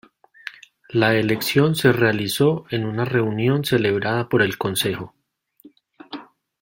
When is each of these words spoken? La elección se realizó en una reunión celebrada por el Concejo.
La 0.89 1.13
elección 1.13 1.75
se 1.75 1.91
realizó 1.93 2.65
en 2.71 2.85
una 2.85 3.05
reunión 3.05 3.63
celebrada 3.63 4.29
por 4.29 4.41
el 4.41 4.57
Concejo. 4.57 5.13